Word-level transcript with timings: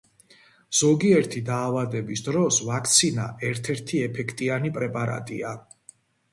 ზოგიერთი 0.77 1.43
დაავადების 1.49 2.25
დროს 2.29 2.59
ვაქცინა 2.71 3.29
ერთ-ერთი 3.53 4.03
ეფექტიანი 4.09 4.77
პრეპარატია. 4.81 5.57